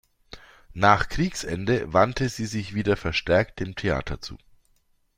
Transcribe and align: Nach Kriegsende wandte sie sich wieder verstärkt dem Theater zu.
Nach 0.73 1.09
Kriegsende 1.09 1.93
wandte 1.93 2.27
sie 2.29 2.47
sich 2.47 2.73
wieder 2.73 2.97
verstärkt 2.97 3.59
dem 3.59 3.75
Theater 3.75 4.19
zu. 4.19 4.35